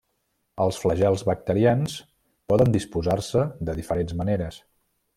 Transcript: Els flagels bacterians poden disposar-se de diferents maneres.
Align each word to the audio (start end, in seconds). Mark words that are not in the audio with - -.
Els 0.63 0.79
flagels 0.83 1.23
bacterians 1.27 1.99
poden 2.53 2.75
disposar-se 2.79 3.47
de 3.71 3.81
diferents 3.83 4.21
maneres. 4.25 4.63